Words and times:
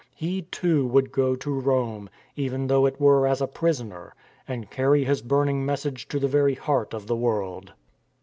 He, 0.15 0.41
too, 0.41 0.87
would 0.87 1.11
go 1.11 1.35
to 1.35 1.51
Rome, 1.59 2.09
even 2.35 2.65
though 2.65 2.87
it 2.87 2.99
were 2.99 3.27
as 3.27 3.39
a 3.39 3.45
prisoner; 3.45 4.15
and 4.47 4.71
carry 4.71 5.03
his 5.03 5.21
burning 5.21 5.63
message 5.63 6.07
to 6.07 6.17
the 6.17 6.27
very 6.27 6.55
heart 6.55 6.95
of 6.95 7.05
the 7.05 7.15
world. 7.15 7.73